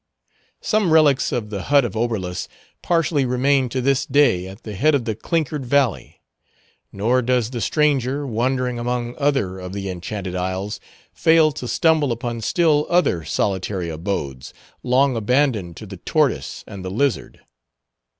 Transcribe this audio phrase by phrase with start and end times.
[0.61, 2.47] Some relics of the hut of Oberlus
[2.81, 6.23] partially remain to this day at the head of the clinkered valley.
[6.91, 10.79] Nor does the stranger, wandering among other of the Enchanted Isles,
[11.13, 16.89] fail to stumble upon still other solitary abodes, long abandoned to the tortoise and the
[16.89, 17.41] lizard.